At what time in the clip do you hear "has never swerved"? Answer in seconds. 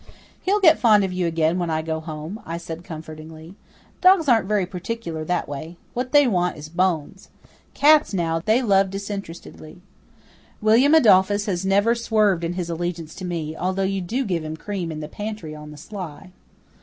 11.45-12.43